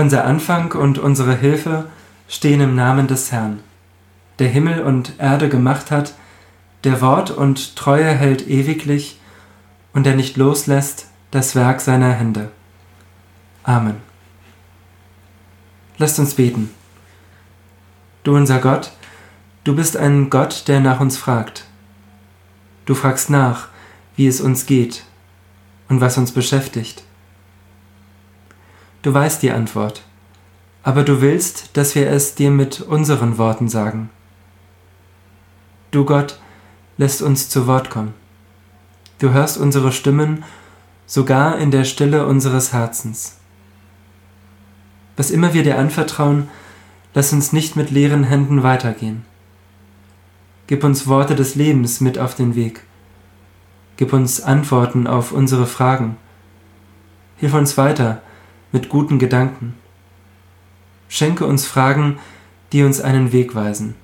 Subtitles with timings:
[0.00, 1.84] Unser Anfang und unsere Hilfe
[2.26, 3.60] stehen im Namen des Herrn,
[4.38, 6.14] der Himmel und Erde gemacht hat,
[6.84, 9.20] der Wort und Treue hält ewiglich
[9.92, 12.50] und der nicht loslässt das Werk seiner Hände.
[13.62, 13.96] Amen.
[15.98, 16.70] Lasst uns beten.
[18.22, 18.92] Du unser Gott,
[19.64, 21.66] du bist ein Gott, der nach uns fragt.
[22.86, 23.68] Du fragst nach,
[24.16, 25.04] wie es uns geht
[25.90, 27.02] und was uns beschäftigt.
[29.02, 30.02] Du weißt die Antwort,
[30.82, 34.10] aber du willst, dass wir es dir mit unseren Worten sagen.
[35.90, 36.38] Du Gott
[36.98, 38.12] lässt uns zu Wort kommen.
[39.18, 40.44] Du hörst unsere Stimmen
[41.06, 43.38] sogar in der Stille unseres Herzens.
[45.16, 46.48] Was immer wir dir anvertrauen,
[47.14, 49.24] lass uns nicht mit leeren Händen weitergehen.
[50.66, 52.84] Gib uns Worte des Lebens mit auf den Weg.
[53.96, 56.16] Gib uns Antworten auf unsere Fragen.
[57.38, 58.22] Hilf uns weiter,
[58.72, 59.74] mit guten Gedanken.
[61.08, 62.18] Schenke uns Fragen,
[62.72, 63.94] die uns einen Weg weisen.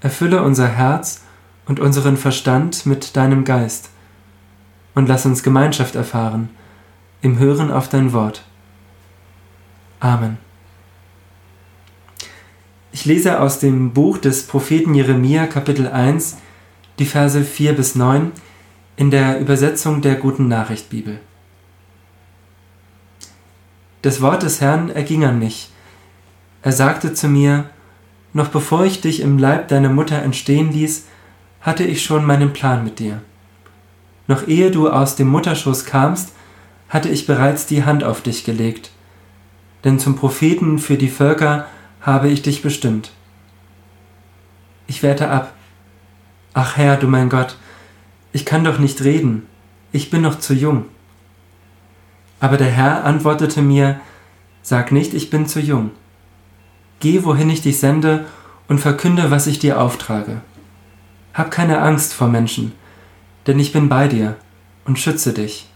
[0.00, 1.22] Erfülle unser Herz
[1.66, 3.90] und unseren Verstand mit deinem Geist
[4.94, 6.48] und lass uns Gemeinschaft erfahren
[7.22, 8.44] im Hören auf dein Wort.
[10.00, 10.38] Amen.
[12.92, 16.38] Ich lese aus dem Buch des Propheten Jeremia Kapitel 1
[16.98, 18.32] die Verse 4 bis 9
[18.96, 21.20] in der Übersetzung der Guten Nachricht Bibel.
[24.06, 25.68] Das Wort des Herrn erging an mich.
[26.62, 27.64] Er sagte zu mir,
[28.34, 31.06] noch bevor ich dich im Leib deiner Mutter entstehen ließ,
[31.60, 33.20] hatte ich schon meinen Plan mit dir.
[34.28, 36.34] Noch ehe du aus dem Mutterschoß kamst,
[36.88, 38.92] hatte ich bereits die Hand auf dich gelegt.
[39.82, 41.66] Denn zum Propheten für die Völker
[42.00, 43.10] habe ich dich bestimmt.
[44.86, 45.52] Ich wehrte ab.
[46.54, 47.56] Ach Herr, du mein Gott,
[48.32, 49.48] ich kann doch nicht reden,
[49.90, 50.84] ich bin noch zu jung.
[52.40, 54.00] Aber der Herr antwortete mir,
[54.62, 55.90] Sag nicht, ich bin zu jung.
[56.98, 58.26] Geh, wohin ich dich sende,
[58.68, 60.40] und verkünde, was ich dir auftrage.
[61.34, 62.72] Hab keine Angst vor Menschen,
[63.46, 64.36] denn ich bin bei dir
[64.84, 65.68] und schütze dich.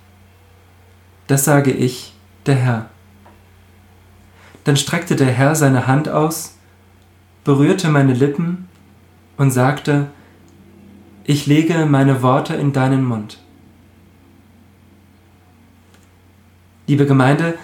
[1.26, 2.14] Das sage ich,
[2.46, 2.86] der Herr.
[4.64, 6.56] Dann streckte der Herr seine Hand aus,
[7.44, 8.68] berührte meine Lippen
[9.36, 10.08] und sagte,
[11.24, 13.38] ich lege meine Worte in deinen Mund.
[16.90, 17.56] Liebe Gemeinde,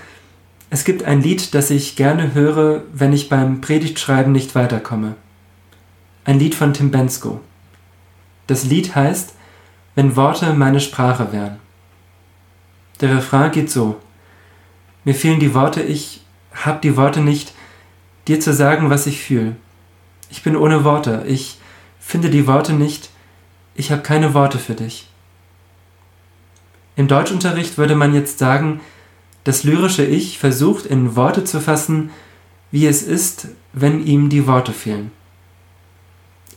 [0.70, 5.16] es gibt ein Lied, das ich gerne höre, wenn ich beim Predigtschreiben nicht weiterkomme.
[6.24, 7.40] Ein Lied von Tim Bensko.
[8.46, 9.34] Das Lied heißt
[9.96, 11.56] Wenn Worte meine Sprache wären.
[13.00, 14.00] Der Refrain geht so.
[15.02, 16.20] Mir fehlen die Worte, ich
[16.52, 17.52] hab die Worte nicht,
[18.28, 19.56] dir zu sagen, was ich fühle.
[20.30, 21.58] Ich bin ohne Worte, ich
[21.98, 23.10] finde die Worte nicht,
[23.74, 25.08] ich habe keine Worte für dich.
[26.94, 28.80] Im Deutschunterricht würde man jetzt sagen,
[29.46, 32.10] das lyrische Ich versucht in Worte zu fassen,
[32.72, 35.12] wie es ist, wenn ihm die Worte fehlen.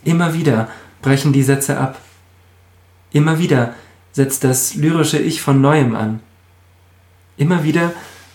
[0.02, 0.68] Immer wieder
[1.00, 2.00] brechen die Sätze ab.
[3.12, 3.76] Immer wieder
[4.10, 6.18] setzt das lyrische Ich von neuem an.
[7.36, 7.92] Immer wieder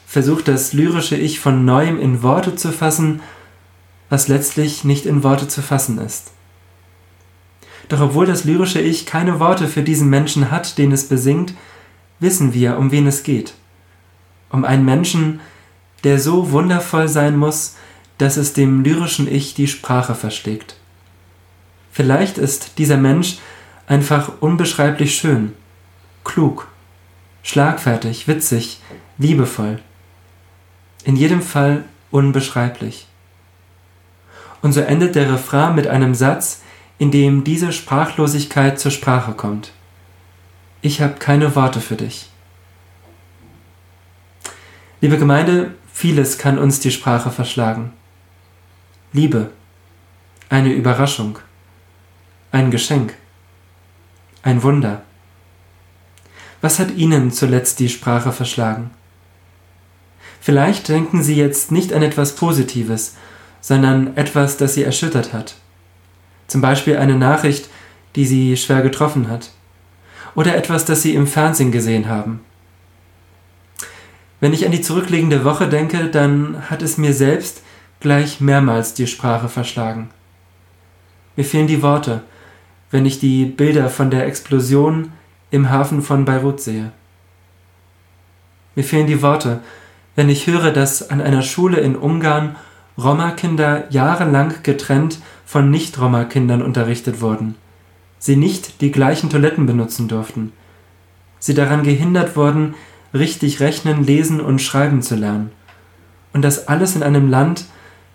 [0.07, 3.19] versucht das lyrische Ich von neuem in Worte zu fassen,
[4.09, 6.31] was letztlich nicht in Worte zu fassen ist.
[7.89, 11.53] Doch obwohl das lyrische Ich keine Worte für diesen Menschen hat, den es besingt,
[12.21, 13.53] wissen wir, um wen es geht
[14.55, 15.41] um einen Menschen,
[16.03, 17.75] der so wundervoll sein muss,
[18.17, 20.77] dass es dem lyrischen Ich die Sprache verschlägt.
[21.91, 23.37] Vielleicht ist dieser Mensch
[23.87, 25.53] einfach unbeschreiblich schön,
[26.23, 26.67] klug,
[27.43, 28.79] schlagfertig, witzig,
[29.17, 29.79] liebevoll.
[31.03, 33.07] In jedem Fall unbeschreiblich.
[34.61, 36.61] Und so endet der Refrain mit einem Satz,
[36.97, 39.71] in dem diese Sprachlosigkeit zur Sprache kommt.
[40.81, 42.29] Ich habe keine Worte für dich.
[45.05, 47.93] Liebe Gemeinde, vieles kann uns die Sprache verschlagen.
[49.13, 49.51] Liebe,
[50.49, 51.37] eine Überraschung,
[52.51, 53.13] ein Geschenk,
[54.41, 55.03] ein Wunder.
[56.59, 58.89] Was hat Ihnen zuletzt die Sprache verschlagen?
[60.41, 63.15] Vielleicht denken Sie jetzt nicht an etwas Positives,
[63.61, 65.53] sondern etwas, das Sie erschüttert hat.
[66.47, 67.69] Zum Beispiel eine Nachricht,
[68.15, 69.51] die Sie schwer getroffen hat.
[70.33, 72.39] Oder etwas, das Sie im Fernsehen gesehen haben.
[74.39, 77.61] Wenn ich an die zurückliegende Woche denke, dann hat es mir selbst
[77.99, 80.09] gleich mehrmals die Sprache verschlagen.
[81.35, 82.21] Mir fehlen die Worte,
[82.91, 85.11] wenn ich die Bilder von der Explosion
[85.51, 86.91] im Hafen von Beirut sehe.
[88.75, 89.61] Mir fehlen die Worte,
[90.15, 92.55] wenn ich höre, dass an einer Schule in Ungarn
[92.97, 97.55] Roma-Kinder jahrelang getrennt von Nicht-Roma-Kindern unterrichtet wurden,
[98.19, 100.53] sie nicht die gleichen Toiletten benutzen durften,
[101.39, 102.75] sie daran gehindert wurden,
[103.15, 105.51] richtig rechnen, lesen und schreiben zu lernen.
[106.33, 107.65] Und das alles in einem Land,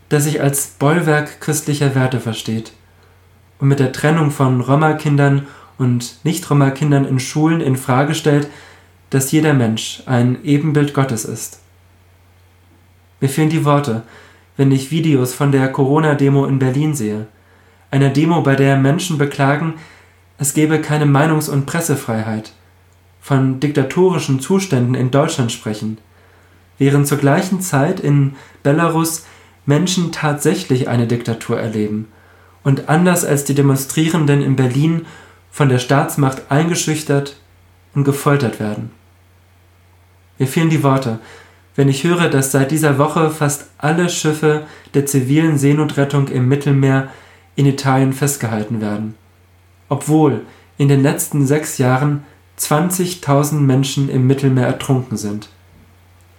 [0.09, 2.73] das sich als Bollwerk christlicher Werte versteht
[3.61, 5.47] und mit der Trennung von Roma-Kindern
[5.79, 8.49] und Nicht-Roma-Kindern in Schulen in Frage stellt,
[9.11, 11.61] dass jeder Mensch ein Ebenbild Gottes ist.
[13.21, 14.03] Mir fehlen die Worte,
[14.57, 17.27] wenn ich Videos von der Corona-Demo in Berlin sehe.
[17.91, 19.75] Einer Demo, bei der Menschen beklagen,
[20.39, 22.53] es gebe keine Meinungs- und Pressefreiheit,
[23.21, 25.99] von diktatorischen Zuständen in Deutschland sprechen,
[26.79, 29.27] während zur gleichen Zeit in Belarus
[29.67, 32.09] Menschen tatsächlich eine Diktatur erleben
[32.65, 35.07] und anders als die Demonstrierenden in Berlin
[35.51, 37.37] von der Staatsmacht eingeschüchtert
[37.95, 38.91] und gefoltert werden.
[40.39, 41.19] Mir fehlen die Worte,
[41.77, 47.09] wenn ich höre, dass seit dieser Woche fast alle Schiffe der zivilen Seenotrettung im Mittelmeer
[47.57, 49.15] in Italien festgehalten werden,
[49.89, 50.43] obwohl
[50.79, 52.25] in den letzten sechs Jahren
[52.61, 55.49] 20.000 Menschen im Mittelmeer ertrunken sind.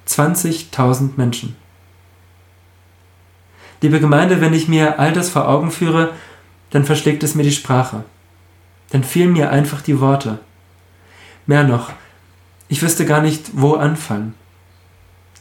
[0.08, 1.56] 20.000 Menschen.
[3.82, 6.14] Liebe Gemeinde, wenn ich mir all das vor Augen führe,
[6.70, 8.04] dann verschlägt es mir die Sprache.
[8.92, 10.40] Dann fehlen mir einfach die Worte.
[11.48, 11.92] Mehr noch,
[12.68, 14.36] ich wüsste gar nicht, wo anfangen.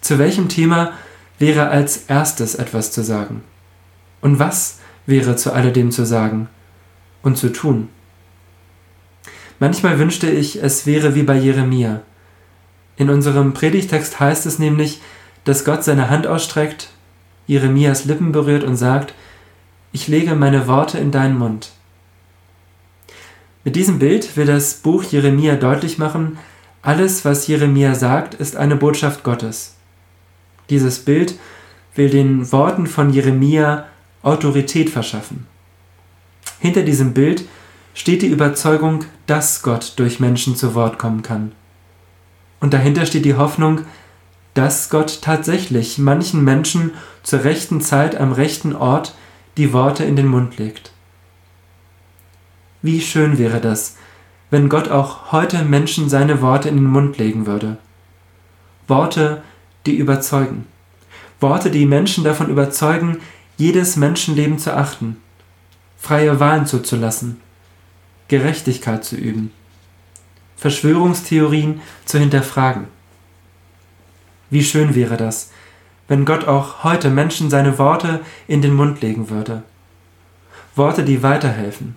[0.00, 0.92] Zu welchem Thema
[1.38, 3.42] wäre als erstes etwas zu sagen?
[4.22, 6.48] Und was wäre zu alledem zu sagen
[7.22, 7.88] und zu tun?
[9.60, 12.00] Manchmal wünschte ich, es wäre wie bei Jeremia.
[12.96, 15.00] In unserem Predigtext heißt es nämlich,
[15.44, 16.90] dass Gott seine Hand ausstreckt
[17.46, 19.14] Jeremias Lippen berührt und sagt,
[19.92, 21.72] ich lege meine Worte in deinen Mund.
[23.64, 26.38] Mit diesem Bild will das Buch Jeremia deutlich machen,
[26.82, 29.76] alles, was Jeremia sagt, ist eine Botschaft Gottes.
[30.70, 31.34] Dieses Bild
[31.94, 33.86] will den Worten von Jeremia
[34.22, 35.46] Autorität verschaffen.
[36.60, 37.44] Hinter diesem Bild
[37.92, 41.52] steht die Überzeugung, dass Gott durch Menschen zu Wort kommen kann.
[42.58, 43.82] Und dahinter steht die Hoffnung,
[44.54, 49.14] dass Gott tatsächlich manchen Menschen zur rechten Zeit am rechten Ort
[49.56, 50.90] die Worte in den Mund legt.
[52.82, 53.96] Wie schön wäre das,
[54.50, 57.76] wenn Gott auch heute Menschen seine Worte in den Mund legen würde.
[58.88, 59.44] Worte,
[59.86, 60.66] die überzeugen.
[61.38, 63.18] Worte, die Menschen davon überzeugen,
[63.56, 65.18] jedes Menschenleben zu achten,
[65.96, 67.40] freie Wahlen zuzulassen,
[68.30, 69.50] Gerechtigkeit zu üben,
[70.56, 72.84] Verschwörungstheorien zu hinterfragen.
[74.50, 75.50] Wie schön wäre das,
[76.06, 79.64] wenn Gott auch heute Menschen seine Worte in den Mund legen würde.
[80.76, 81.96] Worte, die weiterhelfen.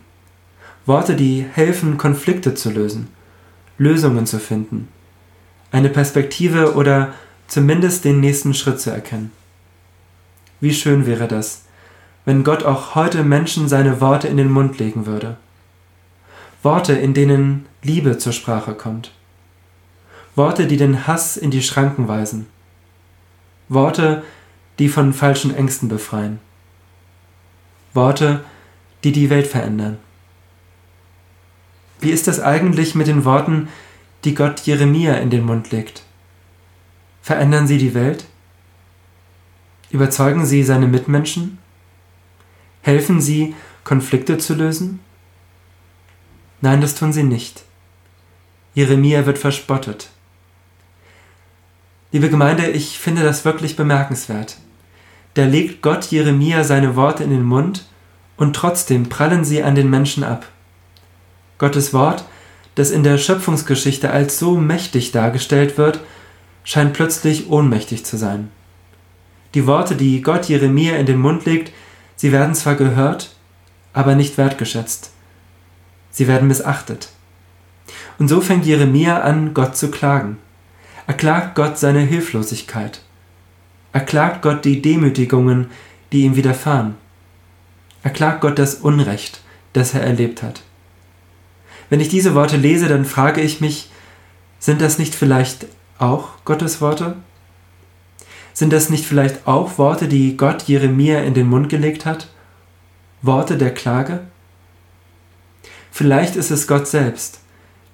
[0.88, 3.10] Worte, die helfen, Konflikte zu lösen,
[3.78, 4.88] Lösungen zu finden,
[5.72, 7.14] eine Perspektive oder
[7.48, 9.32] zumindest den nächsten Schritt zu erkennen.
[10.60, 11.66] Wie schön wäre das,
[12.26, 15.38] wenn Gott auch heute Menschen seine Worte in den Mund legen würde.
[16.64, 19.12] Worte, in denen Liebe zur Sprache kommt.
[20.34, 22.48] Worte, die den Hass in die Schranken weisen.
[23.68, 24.24] Worte,
[24.80, 26.40] die von falschen Ängsten befreien.
[27.94, 28.46] Worte,
[29.04, 29.98] die die Welt verändern.
[32.00, 33.68] Wie ist das eigentlich mit den Worten,
[34.24, 36.04] die Gott Jeremia in den Mund legt?
[37.22, 38.26] Verändern sie die Welt?
[39.92, 41.58] Überzeugen sie seine Mitmenschen?
[42.82, 43.54] Helfen sie,
[43.84, 45.02] Konflikte zu lösen?
[46.64, 47.64] Nein, das tun sie nicht.
[48.74, 50.12] Jeremia wird verspottet.
[52.14, 54.56] Liebe Gemeinde, ich finde das wirklich bemerkenswert.
[55.34, 57.84] Da legt Gott Jeremia seine Worte in den Mund
[58.38, 60.48] und trotzdem prallen sie an den Menschen ab.
[61.58, 62.24] Gottes Wort,
[62.76, 66.00] das in der Schöpfungsgeschichte als so mächtig dargestellt wird,
[66.64, 68.52] scheint plötzlich ohnmächtig zu sein.
[69.54, 71.74] Die Worte, die Gott Jeremia in den Mund legt,
[72.16, 73.36] sie werden zwar gehört,
[73.92, 75.14] aber nicht wertgeschätzt.
[76.14, 77.10] Sie werden missachtet.
[78.20, 80.38] Und so fängt Jeremia an, Gott zu klagen.
[81.08, 83.02] Er klagt Gott seine Hilflosigkeit.
[83.92, 85.70] Er klagt Gott die Demütigungen,
[86.12, 86.96] die ihm widerfahren.
[88.04, 89.42] Er klagt Gott das Unrecht,
[89.74, 90.62] das er erlebt hat.
[91.90, 93.90] Wenn ich diese Worte lese, dann frage ich mich,
[94.60, 95.66] sind das nicht vielleicht
[95.98, 97.18] auch Gottes Worte?
[98.54, 102.30] Sind das nicht vielleicht auch Worte, die Gott Jeremia in den Mund gelegt hat?
[103.22, 104.22] Worte der Klage?
[105.96, 107.40] Vielleicht ist es Gott selbst,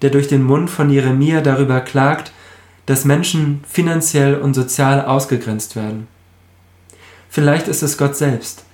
[0.00, 2.32] der durch den Mund von Jeremia darüber klagt,
[2.86, 6.08] dass Menschen finanziell und sozial ausgegrenzt werden.
[7.28, 8.64] Vielleicht ist es Gott selbst,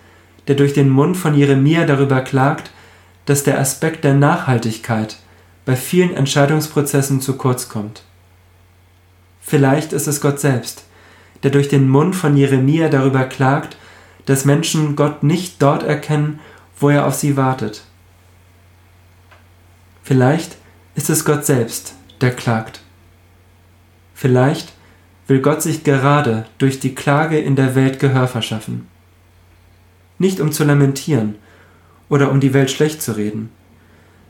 [0.46, 2.70] der durch den Mund von Jeremia darüber klagt,
[3.24, 5.16] dass der Aspekt der Nachhaltigkeit
[5.64, 8.04] bei vielen Entscheidungsprozessen zu kurz kommt.
[9.40, 10.84] Vielleicht ist es Gott selbst,
[11.42, 13.76] der durch den Mund von Jeremia darüber klagt,
[14.26, 16.38] dass Menschen Gott nicht dort erkennen,
[16.78, 17.82] wo er auf sie wartet.
[20.06, 20.56] Vielleicht
[20.94, 22.80] ist es Gott selbst, der klagt.
[24.14, 24.72] Vielleicht
[25.26, 28.86] will Gott sich gerade durch die Klage in der Welt Gehör verschaffen.
[30.18, 31.34] Nicht um zu lamentieren
[32.08, 33.50] oder um die Welt schlecht zu reden,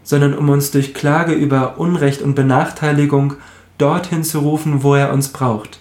[0.03, 3.35] sondern um uns durch Klage über Unrecht und Benachteiligung
[3.77, 5.79] dorthin zu rufen, wo er uns braucht,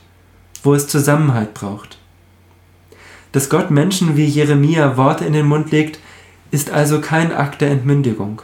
[0.62, 2.00] wo es Zusammenhalt braucht.
[3.32, 6.00] Dass Gott Menschen wie Jeremia Worte in den Mund legt,
[6.52, 8.42] ist also kein Akt der Entmündigung.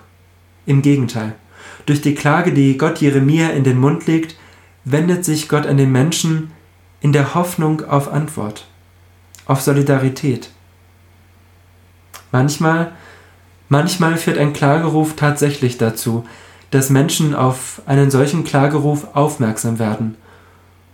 [0.66, 1.34] Im Gegenteil,
[1.86, 4.36] durch die Klage, die Gott Jeremia in den Mund legt,
[4.84, 6.52] wendet sich Gott an den Menschen
[7.02, 8.68] in der Hoffnung auf Antwort,
[9.46, 10.50] auf Solidarität.
[12.32, 12.94] Manchmal,
[13.70, 16.26] manchmal führt ein Klageruf tatsächlich dazu,
[16.70, 20.16] dass Menschen auf einen solchen Klageruf aufmerksam werden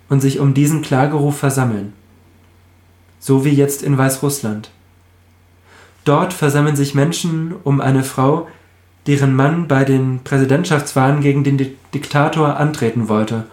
[0.09, 1.93] und sich um diesen Klageruf versammeln.
[3.19, 4.71] So wie jetzt in Weißrussland.
[6.03, 8.47] Dort versammeln sich Menschen um eine Frau,
[9.07, 11.57] deren Mann bei den Präsidentschaftswahlen gegen den
[11.93, 13.45] Diktator antreten wollte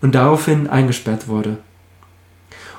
[0.00, 1.58] und daraufhin eingesperrt wurde.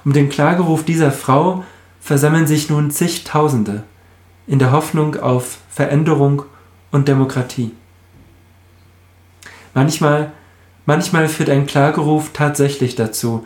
[0.04, 1.64] Um den Klageruf dieser Frau
[2.02, 3.84] versammeln sich nun zigtausende
[4.48, 6.44] in der Hoffnung auf Veränderung
[6.92, 7.72] und Demokratie.
[9.74, 10.32] Manchmal,
[10.86, 13.46] manchmal führt ein Klageruf tatsächlich dazu,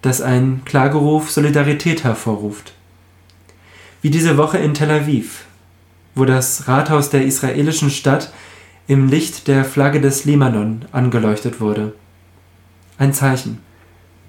[0.00, 2.72] dass ein Klageruf Solidarität hervorruft.
[4.00, 5.44] Wie diese Woche in Tel Aviv,
[6.18, 8.32] wo das Rathaus der israelischen Stadt
[8.86, 11.94] im Licht der Flagge des Libanon angeleuchtet wurde.
[12.98, 13.60] Ein Zeichen,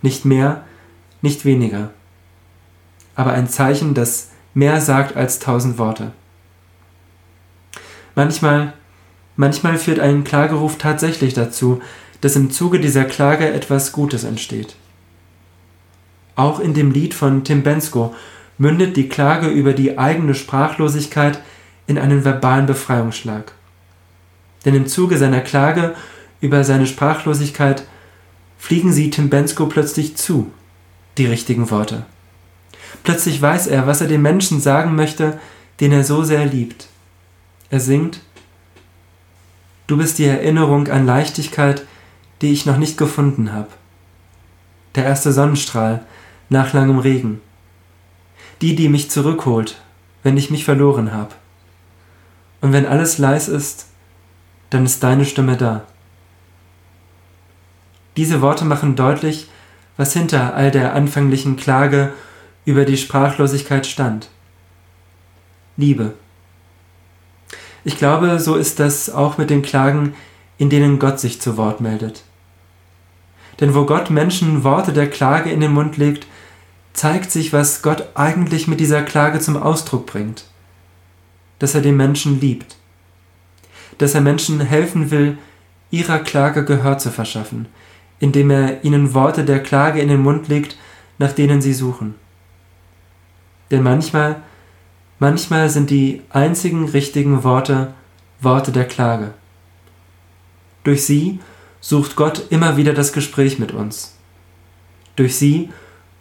[0.01, 0.63] nicht mehr,
[1.21, 1.91] nicht weniger,
[3.15, 6.11] aber ein Zeichen, das mehr sagt als tausend Worte.
[8.15, 8.73] Manchmal
[9.39, 11.81] Manchmal führt ein Klageruf tatsächlich dazu,
[12.19, 14.75] dass im Zuge dieser Klage etwas Gutes entsteht.
[16.35, 18.13] Auch in dem Lied von Tim Bensko
[18.57, 21.39] mündet die Klage über die eigene Sprachlosigkeit
[21.89, 23.51] in einen verbalen Befreiungsschlag.
[24.63, 25.95] Denn im Zuge seiner Klage
[26.39, 27.83] über seine Sprachlosigkeit
[28.59, 30.51] fliegen sie Tim Bensko plötzlich zu,
[31.17, 32.05] die richtigen Worte.
[33.03, 35.39] Plötzlich weiß er, was er dem Menschen sagen möchte,
[35.79, 36.87] den er so sehr liebt.
[37.71, 38.21] Er singt,
[39.87, 41.83] Du bist die Erinnerung an Leichtigkeit,
[42.43, 43.69] die ich noch nicht gefunden habe.
[44.93, 46.05] Der erste Sonnenstrahl
[46.49, 47.41] nach langem Regen.
[48.61, 49.81] Die, die mich zurückholt,
[50.21, 51.33] wenn ich mich verloren habe.
[52.61, 53.87] Und wenn alles leis ist,
[54.69, 55.83] dann ist deine Stimme da.
[58.17, 59.49] Diese Worte machen deutlich,
[59.97, 62.13] was hinter all der anfänglichen Klage
[62.65, 64.29] über die Sprachlosigkeit stand.
[65.77, 66.13] Liebe.
[67.83, 70.13] Ich glaube, so ist das auch mit den Klagen,
[70.57, 72.23] in denen Gott sich zu Wort meldet.
[73.59, 76.27] Denn wo Gott Menschen Worte der Klage in den Mund legt,
[76.93, 80.43] zeigt sich, was Gott eigentlich mit dieser Klage zum Ausdruck bringt.
[81.59, 82.77] Dass er den Menschen liebt.
[83.97, 85.37] Dass er Menschen helfen will,
[85.91, 87.67] ihrer Klage Gehör zu verschaffen,
[88.19, 90.77] indem er ihnen Worte der Klage in den Mund legt,
[91.17, 92.15] nach denen sie suchen.
[93.71, 94.41] Denn manchmal
[95.19, 97.93] Manchmal sind die einzigen richtigen Worte
[98.39, 99.33] Worte der Klage.
[100.85, 101.39] Durch sie
[101.81, 104.15] sucht Gott immer wieder das Gespräch mit uns.
[105.17, 105.71] Durch sie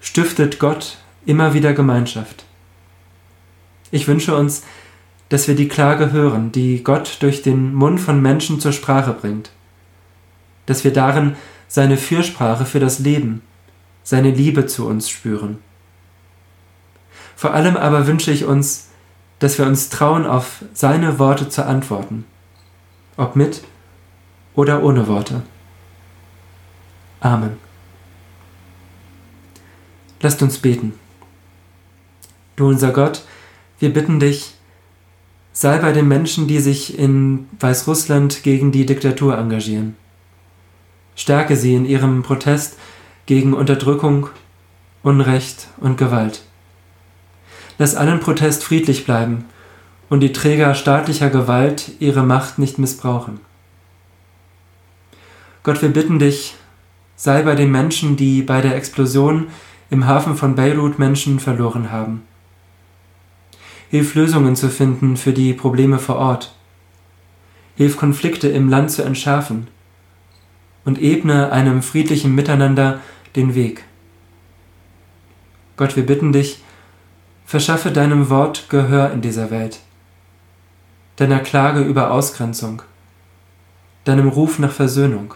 [0.01, 2.45] stiftet Gott immer wieder Gemeinschaft.
[3.93, 4.65] Ich wünsche uns,
[5.29, 9.51] dass wir die Klage hören, die Gott durch den Mund von Menschen zur Sprache bringt,
[10.67, 13.43] dass wir darin seine Fürsprache für das Leben,
[14.03, 15.59] seine Liebe zu uns spüren.
[17.37, 18.89] Vor allem aber wünsche ich uns,
[19.39, 22.25] dass wir uns trauen, auf seine Worte zu antworten,
[23.17, 23.63] ob mit
[24.55, 25.43] oder ohne Worte.
[27.21, 27.59] Amen.
[30.21, 30.95] Lasst uns beten.
[32.57, 33.23] Du unser Gott,
[33.79, 34.55] wir bitten dich,
[35.61, 39.97] sei bei den Menschen, die sich in Weißrussland gegen die Diktatur engagieren.
[41.17, 42.79] Stärke sie in ihrem Protest
[43.27, 44.29] gegen Unterdrückung,
[45.03, 46.45] Unrecht und Gewalt.
[47.77, 49.47] Lass allen Protest friedlich bleiben
[50.09, 53.41] und die Träger staatlicher Gewalt ihre Macht nicht missbrauchen.
[55.65, 56.55] Gott, wir bitten dich,
[57.17, 59.49] sei bei den Menschen, die bei der Explosion
[59.91, 62.23] im Hafen von Beirut Menschen verloren haben.
[63.91, 66.55] Hilf Lösungen zu finden für die Probleme vor Ort.
[67.77, 69.69] Hilf Konflikte im Land zu entschärfen
[70.85, 73.01] und ebne einem friedlichen Miteinander
[73.37, 73.85] den Weg.
[75.77, 76.63] Gott, wir bitten dich,
[77.47, 79.81] Verschaffe deinem Wort Gehör in dieser Welt,
[81.17, 82.83] deiner Klage über Ausgrenzung,
[84.05, 85.33] deinem Ruf nach Versöhnung,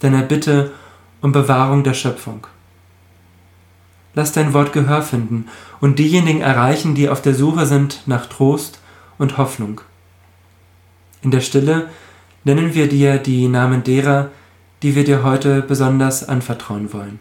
[0.00, 0.72] deiner Bitte
[1.22, 2.46] um Bewahrung der Schöpfung.
[4.14, 5.46] Lass dein Wort Gehör finden
[5.80, 8.78] und diejenigen erreichen, die auf der Suche sind nach Trost
[9.18, 9.80] und Hoffnung.
[11.22, 11.88] In der Stille
[12.44, 14.30] nennen wir dir die Namen derer,
[14.82, 17.18] die wir dir heute besonders anvertrauen wollen.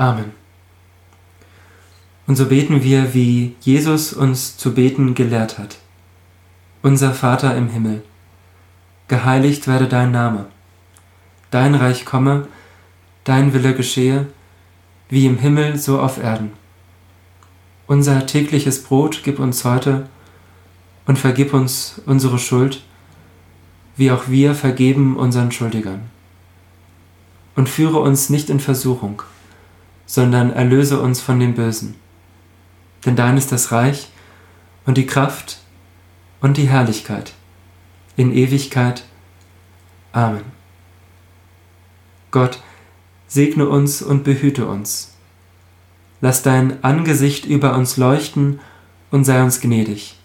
[0.00, 0.32] Amen.
[2.26, 5.76] Und so beten wir, wie Jesus uns zu beten gelehrt hat.
[6.80, 8.02] Unser Vater im Himmel,
[9.08, 10.46] geheiligt werde dein Name,
[11.50, 12.48] dein Reich komme,
[13.24, 14.28] dein Wille geschehe,
[15.10, 16.52] wie im Himmel so auf Erden.
[17.86, 20.08] Unser tägliches Brot gib uns heute
[21.04, 22.82] und vergib uns unsere Schuld,
[23.98, 26.08] wie auch wir vergeben unseren Schuldigern.
[27.54, 29.22] Und führe uns nicht in Versuchung,
[30.10, 31.94] sondern erlöse uns von dem Bösen.
[33.06, 34.08] Denn dein ist das Reich
[34.84, 35.60] und die Kraft
[36.40, 37.32] und die Herrlichkeit
[38.16, 39.04] in Ewigkeit.
[40.10, 40.42] Amen.
[42.32, 42.60] Gott,
[43.28, 45.14] segne uns und behüte uns.
[46.20, 48.58] Lass dein Angesicht über uns leuchten
[49.12, 50.18] und sei uns gnädig.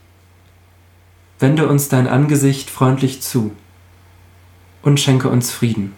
[1.38, 3.56] Wende uns dein Angesicht freundlich zu
[4.82, 5.94] und schenke uns Frieden.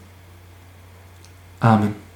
[1.61, 2.06] Amen.